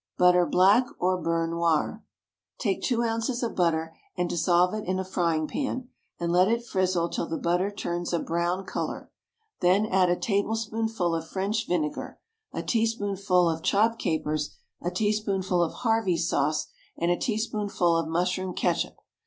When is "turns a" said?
7.69-8.17